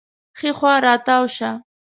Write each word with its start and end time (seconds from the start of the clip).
ښي 0.37 0.51
خوا 0.57 0.73
راتاو 0.87 1.23
شه 1.35 1.49